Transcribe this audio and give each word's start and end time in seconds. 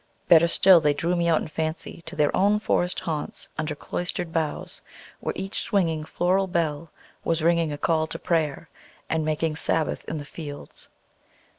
Better 0.27 0.47
still, 0.47 0.79
they 0.81 0.95
drew 0.95 1.15
me 1.15 1.27
out, 1.27 1.41
in 1.43 1.47
fancy, 1.47 2.01
to 2.07 2.15
their 2.15 2.35
own 2.35 2.59
forest 2.59 3.01
haunts 3.01 3.49
under 3.55 3.75
"cloistered 3.75 4.33
boughs," 4.33 4.81
where 5.19 5.35
each 5.37 5.61
swinging 5.61 6.03
"floral 6.05 6.47
bell" 6.47 6.89
was 7.23 7.43
ringing 7.43 7.71
"a 7.71 7.77
call 7.77 8.07
to 8.07 8.17
prayer," 8.17 8.67
and 9.11 9.23
making 9.23 9.55
"Sabbath 9.55 10.03
in 10.09 10.17
the 10.17 10.25
fields." 10.25 10.89